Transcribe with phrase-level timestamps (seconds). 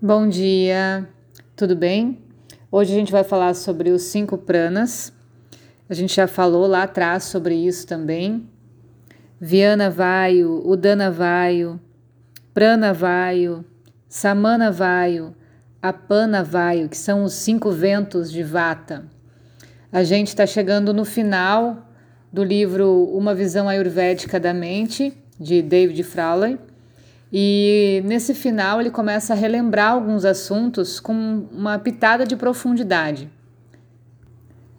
[0.00, 1.08] Bom dia,
[1.56, 2.20] tudo bem?
[2.70, 5.12] Hoje a gente vai falar sobre os cinco pranas.
[5.90, 8.48] A gente já falou lá atrás sobre isso também.
[9.40, 11.80] Viana Vaio, Udana Vaio,
[12.54, 13.64] Prana Vaio,
[14.08, 15.34] Samana Vaio,
[15.82, 19.04] Apana Vaio, que são os cinco ventos de Vata.
[19.90, 21.88] A gente está chegando no final
[22.32, 26.56] do livro Uma Visão Ayurvédica da Mente, de David Frawley.
[27.32, 33.30] E nesse final ele começa a relembrar alguns assuntos com uma pitada de profundidade.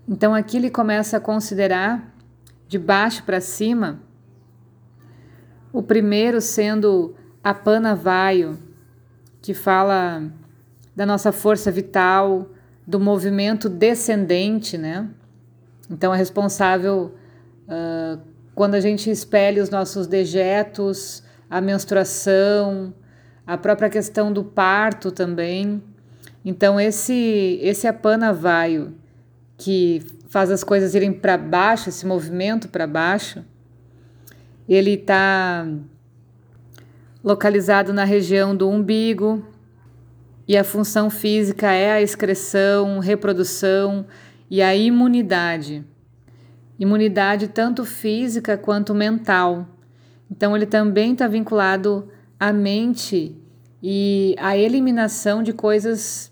[0.08, 2.16] Então aqui ele começa a considerar
[2.68, 4.00] de baixo para cima
[5.72, 8.58] o primeiro sendo a Panavaio,
[9.42, 10.24] que fala
[10.96, 12.50] da nossa força vital,
[12.86, 15.08] do movimento descendente, né?
[15.90, 17.14] Então é responsável
[17.68, 18.20] uh,
[18.56, 22.94] quando a gente espelha os nossos dejetos, a menstruação,
[23.46, 25.82] a própria questão do parto também.
[26.46, 28.94] Então esse esse apanavaio
[29.58, 33.44] que faz as coisas irem para baixo, esse movimento para baixo,
[34.68, 35.68] ele está
[37.24, 39.46] localizado na região do umbigo
[40.48, 44.06] e a função física é a excreção, reprodução
[44.50, 45.86] e a imunidade.
[46.80, 49.68] Imunidade tanto física quanto mental.
[50.30, 53.36] Então, ele também está vinculado à mente
[53.82, 56.32] e à eliminação de coisas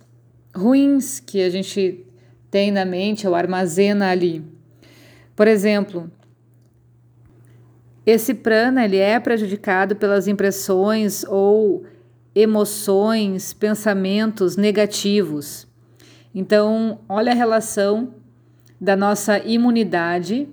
[0.56, 2.06] ruins que a gente
[2.50, 4.44] tem na mente ou armazena ali.
[5.36, 6.12] Por exemplo,
[8.06, 11.86] esse prana ele é prejudicado pelas impressões ou
[12.34, 15.68] emoções, pensamentos negativos.
[16.34, 18.14] Então, olha a relação
[18.80, 20.48] da nossa imunidade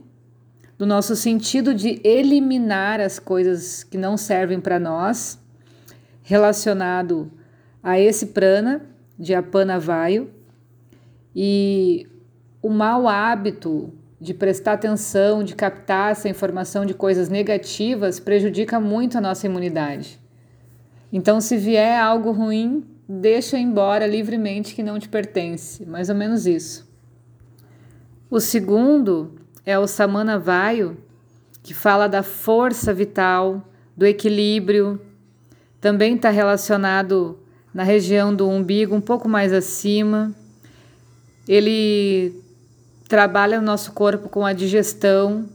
[0.76, 5.38] do nosso sentido de eliminar as coisas que não servem para nós,
[6.22, 7.30] relacionado
[7.82, 8.86] a esse prana
[9.18, 10.30] de Apanavaio
[11.34, 12.08] e
[12.62, 19.18] o mau hábito de prestar atenção, de captar essa informação de coisas negativas prejudica muito
[19.18, 20.18] a nossa imunidade.
[21.12, 26.46] Então, se vier algo ruim, deixa embora livremente que não te pertence, mais ou menos
[26.46, 26.90] isso.
[28.30, 30.96] O segundo é o Samana Vaio,
[31.62, 33.66] que fala da força vital,
[33.96, 35.00] do equilíbrio.
[35.80, 37.38] Também está relacionado
[37.72, 40.34] na região do umbigo, um pouco mais acima.
[41.48, 42.34] Ele
[43.08, 45.48] trabalha no nosso corpo com a digestão,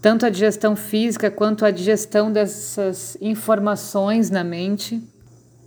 [0.00, 5.02] tanto a digestão física quanto a digestão dessas informações na mente.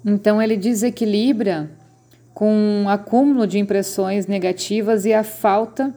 [0.05, 1.69] Então, ele desequilibra
[2.33, 5.93] com um acúmulo de impressões negativas e a falta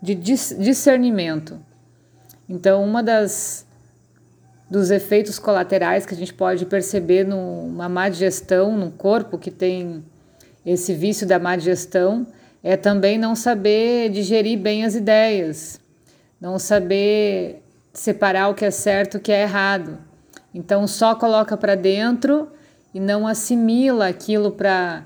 [0.00, 1.58] discernimento.
[2.48, 3.66] Então, uma das
[4.68, 10.04] dos efeitos colaterais que a gente pode perceber numa má digestão no corpo que tem
[10.64, 12.26] esse vício da má digestão
[12.62, 15.80] é também não saber digerir bem as ideias,
[16.40, 19.98] não saber separar o que é certo e o que é errado.
[20.52, 22.50] Então só coloca para dentro
[22.92, 25.04] e não assimila aquilo para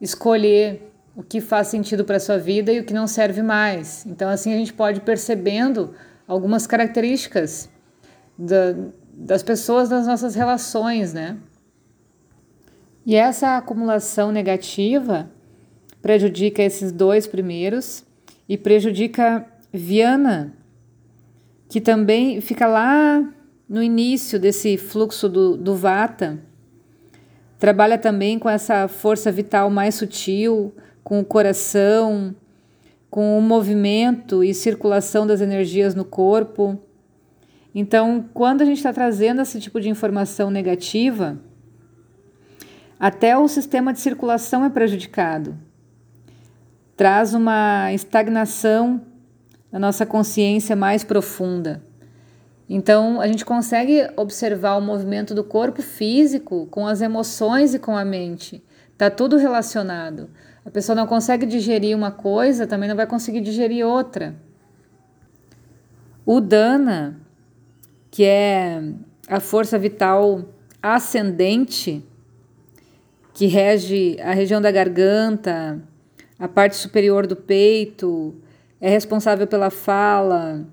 [0.00, 4.06] escolher o que faz sentido para a sua vida e o que não serve mais.
[4.06, 5.92] Então, assim, a gente pode ir percebendo
[6.28, 7.68] algumas características
[8.38, 8.76] da,
[9.12, 11.36] das pessoas nas nossas relações, né?
[13.04, 15.28] E essa acumulação negativa
[16.00, 18.04] prejudica esses dois primeiros
[18.48, 20.54] e prejudica Viana,
[21.68, 23.28] que também fica lá
[23.68, 26.38] no início desse fluxo do, do Vata.
[27.58, 30.72] Trabalha também com essa força vital mais sutil,
[31.08, 32.36] com o coração,
[33.08, 36.78] com o movimento e circulação das energias no corpo.
[37.74, 41.38] Então, quando a gente está trazendo esse tipo de informação negativa,
[43.00, 45.56] até o sistema de circulação é prejudicado.
[46.94, 49.00] Traz uma estagnação
[49.72, 51.82] na nossa consciência mais profunda.
[52.68, 57.96] Então, a gente consegue observar o movimento do corpo físico com as emoções e com
[57.96, 58.62] a mente.
[58.98, 60.28] Está tudo relacionado.
[60.66, 64.34] A pessoa não consegue digerir uma coisa, também não vai conseguir digerir outra.
[66.26, 67.16] O dana,
[68.10, 68.82] que é
[69.28, 70.46] a força vital
[70.82, 72.04] ascendente,
[73.32, 75.80] que rege a região da garganta,
[76.36, 78.34] a parte superior do peito,
[78.80, 80.66] é responsável pela fala,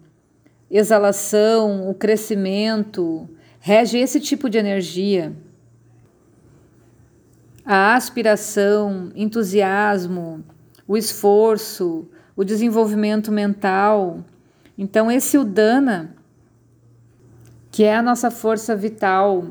[0.69, 3.30] exalação, o crescimento,
[3.60, 5.31] rege esse tipo de energia
[7.65, 10.44] a aspiração, entusiasmo,
[10.88, 14.23] o esforço, o desenvolvimento mental.
[14.77, 16.15] Então, esse Udana,
[17.71, 19.47] que é a nossa força vital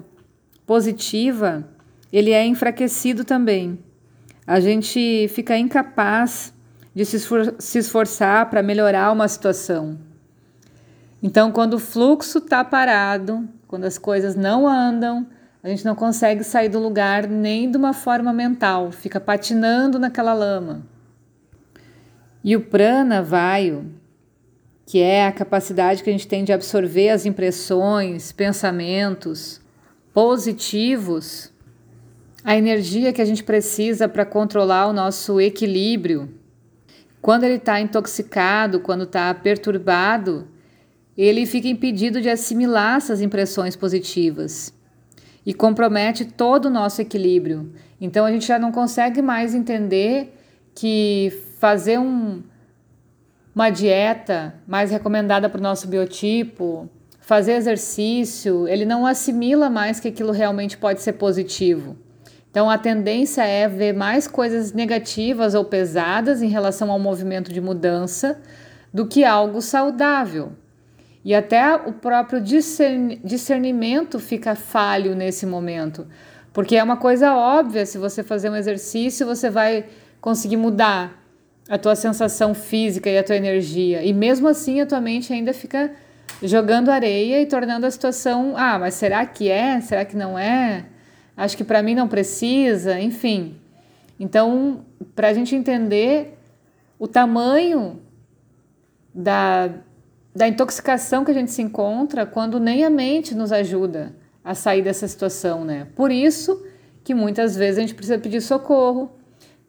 [0.64, 1.68] positiva,
[2.12, 3.78] ele é enfraquecido também.
[4.46, 6.54] A gente fica incapaz
[6.94, 9.98] de se, esfor se esforçar para melhorar uma situação.
[11.20, 15.26] Então, quando o fluxo está parado, quando as coisas não andam,
[15.64, 20.34] a gente não consegue sair do lugar nem de uma forma mental, fica patinando naquela
[20.34, 20.86] lama.
[22.44, 23.90] E o prana vaio,
[24.84, 29.62] que é a capacidade que a gente tem de absorver as impressões, pensamentos
[30.12, 31.50] positivos,
[32.44, 36.28] a energia que a gente precisa para controlar o nosso equilíbrio.
[37.22, 40.46] Quando ele está intoxicado, quando está perturbado,
[41.16, 44.73] ele fica impedido de assimilar essas impressões positivas
[45.44, 47.72] e compromete todo o nosso equilíbrio.
[48.00, 50.34] Então a gente já não consegue mais entender
[50.74, 52.42] que fazer um,
[53.54, 56.88] uma dieta mais recomendada para o nosso biotipo,
[57.20, 61.96] fazer exercício, ele não assimila mais que aquilo realmente pode ser positivo.
[62.50, 67.60] Então a tendência é ver mais coisas negativas ou pesadas em relação ao movimento de
[67.60, 68.40] mudança
[68.92, 70.52] do que algo saudável.
[71.24, 76.06] E até o próprio discernimento fica falho nesse momento.
[76.52, 79.86] Porque é uma coisa óbvia, se você fazer um exercício, você vai
[80.20, 81.18] conseguir mudar
[81.68, 84.04] a tua sensação física e a tua energia.
[84.04, 85.92] E mesmo assim, a tua mente ainda fica
[86.42, 89.80] jogando areia e tornando a situação, ah, mas será que é?
[89.80, 90.84] Será que não é?
[91.36, 93.56] Acho que para mim não precisa, enfim.
[94.20, 94.84] Então,
[95.14, 96.38] para a gente entender
[96.98, 98.00] o tamanho
[99.12, 99.70] da
[100.34, 104.82] da intoxicação que a gente se encontra quando nem a mente nos ajuda a sair
[104.82, 105.86] dessa situação, né?
[105.94, 106.66] Por isso
[107.04, 109.10] que muitas vezes a gente precisa pedir socorro,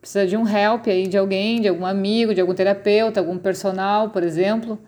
[0.01, 4.09] precisa de um help aí de alguém, de algum amigo, de algum terapeuta, algum personal,
[4.09, 4.79] por exemplo,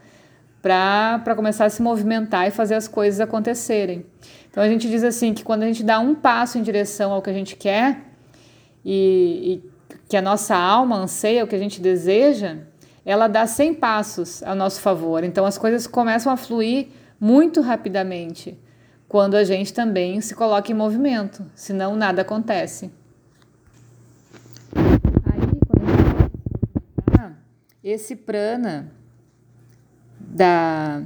[0.62, 4.06] para começar a se movimentar e fazer as coisas acontecerem.
[4.50, 7.22] Então a gente diz assim que quando a gente dá um passo em direção ao
[7.22, 8.02] que a gente quer
[8.84, 9.70] e, e
[10.10, 12.58] que a nossa alma anseia, o que a gente deseja,
[13.08, 15.24] ela dá 100 passos a nosso favor.
[15.24, 18.60] Então as coisas começam a fluir muito rapidamente
[19.08, 22.92] quando a gente também se coloca em movimento, senão nada acontece.
[24.76, 25.40] Aí,
[27.10, 27.36] quando
[27.82, 28.92] esse prana
[30.20, 31.02] da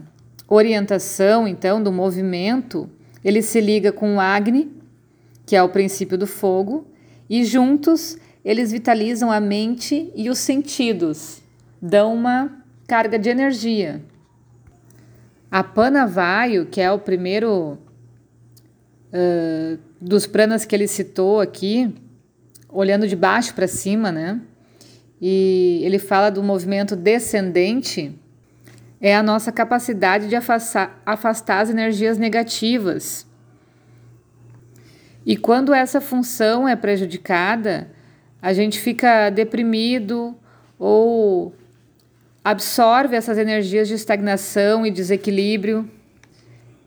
[0.47, 2.89] orientação, então, do movimento,
[3.23, 4.75] ele se liga com o Agni,
[5.45, 6.87] que é o princípio do fogo,
[7.29, 11.40] e juntos eles vitalizam a mente e os sentidos,
[11.81, 14.01] dão uma carga de energia.
[15.49, 17.77] A Panavaio, que é o primeiro
[19.11, 21.93] uh, dos pranas que ele citou aqui,
[22.69, 24.41] olhando de baixo para cima, né?
[25.19, 28.17] E ele fala do movimento descendente,
[28.99, 33.27] é a nossa capacidade de afastar, afastar as energias negativas.
[35.25, 37.89] E quando essa função é prejudicada,
[38.41, 40.35] a gente fica deprimido
[40.79, 41.53] ou
[42.43, 45.89] absorve essas energias de estagnação e desequilíbrio.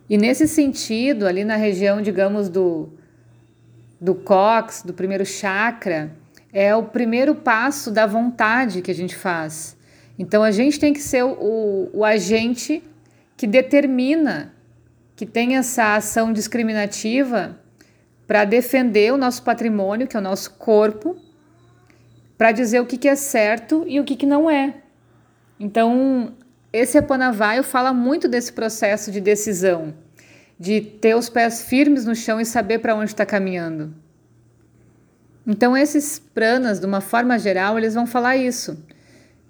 [0.08, 2.88] E nesse sentido, ali na região, digamos, do,
[4.00, 6.10] do cox, do primeiro chakra,
[6.52, 9.76] é o primeiro passo da vontade que a gente faz.
[10.18, 12.82] Então a gente tem que ser o, o agente
[13.36, 14.52] que determina
[15.16, 17.58] que tem essa ação discriminativa
[18.26, 21.16] para defender o nosso patrimônio, que é o nosso corpo,
[22.36, 24.74] para dizer o que, que é certo e o que, que não é.
[25.58, 26.34] Então,
[26.72, 29.94] esse Apanavaio fala muito desse processo de decisão,
[30.58, 33.94] de ter os pés firmes no chão e saber para onde está caminhando.
[35.46, 38.82] Então, esses pranas, de uma forma geral, eles vão falar isso,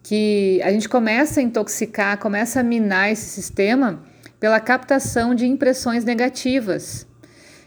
[0.02, 4.02] que a gente começa a intoxicar, começa a minar esse sistema
[4.38, 7.06] pela captação de impressões negativas.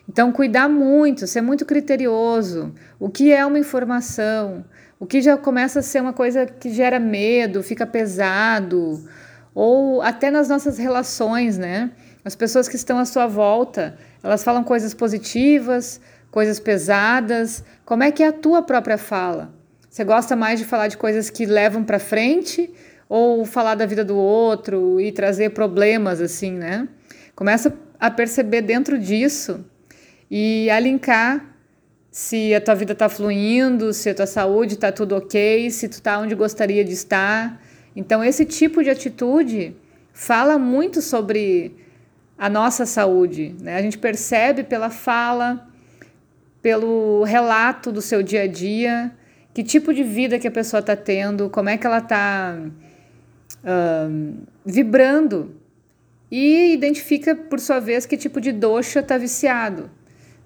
[0.08, 2.74] Então, cuidar muito, ser muito criterioso.
[3.00, 4.64] O que é uma informação?
[5.00, 9.08] O que já começa a ser uma coisa que gera medo, fica pesado,
[9.54, 11.92] ou até nas nossas relações, né?
[12.26, 16.02] As pessoas que estão à sua volta, elas falam coisas positivas,
[16.32, 17.64] coisas pesadas.
[17.86, 19.54] Como é que é a tua própria fala?
[19.90, 22.70] Você gosta mais de falar de coisas que levam para frente
[23.08, 26.88] ou falar da vida do outro e trazer problemas assim, né?
[27.36, 29.64] Começa a perceber dentro disso
[30.30, 31.57] e a linkar
[32.18, 35.92] se a tua vida está fluindo, se a tua saúde está tudo ok, se tu
[35.92, 37.62] está onde gostaria de estar.
[37.96, 39.76] Então, esse tipo de atitude
[40.14, 41.76] fala muito sobre
[42.36, 43.56] a nossa saúde.
[43.62, 43.76] Né?
[43.76, 45.70] A gente percebe pela fala,
[46.60, 49.12] pelo relato do seu dia a dia,
[49.54, 52.60] que tipo de vida que a pessoa está tendo, como é que ela está
[54.66, 55.56] vibrando.
[56.32, 59.92] E identifica, por sua vez, que tipo de doxa está viciado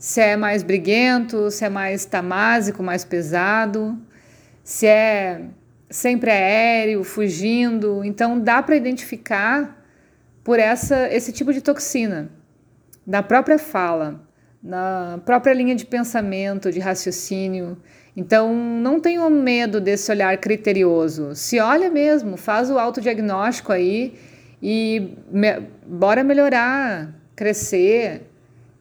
[0.01, 3.96] se é mais briguento, se é mais tamásico, mais pesado,
[4.63, 5.43] se é
[5.91, 8.03] sempre aéreo, fugindo.
[8.03, 9.79] Então dá para identificar
[10.43, 12.31] por essa esse tipo de toxina
[13.05, 14.27] na própria fala,
[14.62, 17.77] na própria linha de pensamento, de raciocínio.
[18.17, 21.36] Então não tenham medo desse olhar criterioso.
[21.36, 24.15] Se olha mesmo, faz o autodiagnóstico aí
[24.60, 28.30] e me, bora melhorar, crescer,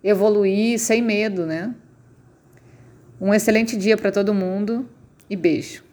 [0.02, 1.74] evoluir sem medo, né?
[3.20, 4.88] Um excelente dia para todo mundo
[5.28, 5.89] e beijo.